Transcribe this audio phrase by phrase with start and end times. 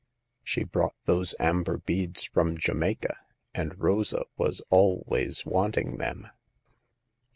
[0.43, 3.17] She brought those amber beads from Jamaica,
[3.53, 6.27] and Rosa was always want ing them."